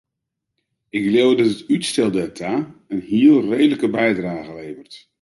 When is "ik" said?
0.99-1.05